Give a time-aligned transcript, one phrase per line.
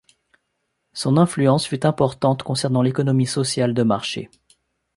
[0.93, 4.31] Son influence fut importante concernant l'économie sociale de marché.